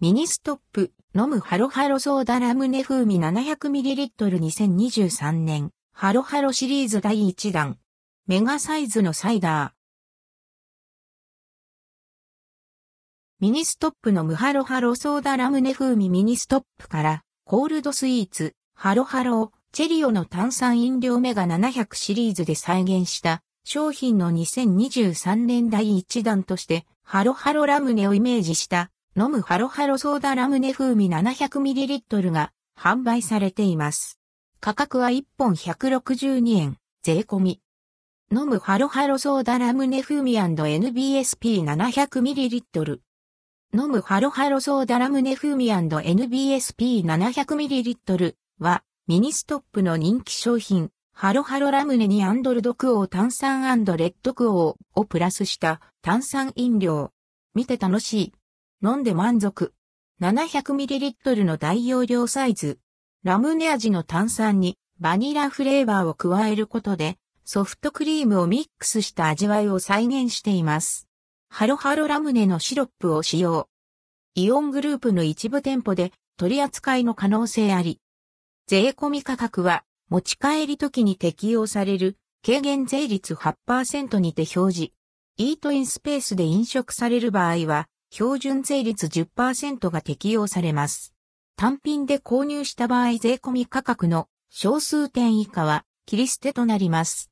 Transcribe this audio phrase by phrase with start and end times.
[0.00, 7.78] ミニストップ、飲むハロハロソーダラムネ風味 700ml2023 年、ハロハロシリーズ第1弾。
[8.28, 9.72] メガサイズのサイダー。
[13.40, 16.10] ミニストップ飲むハロハロソーダラムネ風味。
[16.10, 23.42] ミニストップから、コールドスイーツ、ハロハロチェリオの炭酸飲料メガ700シリーズで再現した。
[23.64, 28.92] 商品の2023年第1弾として、ハロハロラムネをイメージした。
[29.18, 34.20] 飲むハロハロソーダラムネ風味 700ml が販売されています。
[34.60, 37.60] 価格は1本162円、税込み。
[38.32, 43.00] 飲むハロハロソーダラムネ風味 &NBSP700ml。
[43.74, 57.10] 飲むハロハロソーダラムネ風味 &NBSP700ml はミニストップの人気商品、ハロハロラムネに&ldquo 炭酸 &rdquo をプラスした炭酸飲料。
[57.56, 58.32] 見て楽しい。
[58.80, 59.74] 飲んで満足。
[60.20, 62.78] 700ml の大容量サイズ。
[63.24, 71.08] ラムネ味の炭酸にバニラフレーバーを加えることでソフトクリームをミックスした味わいを再現しています。
[71.48, 73.68] ハロハロラムネのシロップを使用。
[74.36, 78.00] イオングループの一部店舗で取り扱いの可能性あり。
[78.68, 84.92] 税込み価格は持ち帰り時に適用される軽減税率8%にて表示。
[85.36, 91.14] イートインスペースで飲食される場合は標準税率10%が適用されます。
[91.56, 97.26] 単品で購入した場合税込み価格の小数点以下は切り捨てとなります。